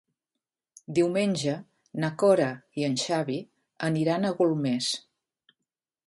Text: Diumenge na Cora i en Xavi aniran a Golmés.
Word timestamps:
Diumenge 0.99 1.51
na 2.03 2.09
Cora 2.23 2.47
i 2.81 2.85
en 2.87 2.97
Xavi 3.01 3.37
aniran 3.89 4.25
a 4.31 4.35
Golmés. 4.39 4.89